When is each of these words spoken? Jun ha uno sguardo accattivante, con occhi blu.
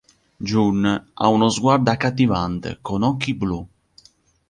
Jun 0.49 0.87
ha 1.17 1.27
uno 1.27 1.47
sguardo 1.51 1.91
accattivante, 1.91 2.79
con 2.81 3.03
occhi 3.03 3.35
blu. 3.35 3.67